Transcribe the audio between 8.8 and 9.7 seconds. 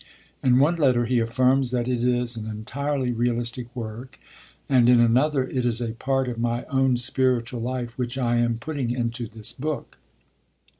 into this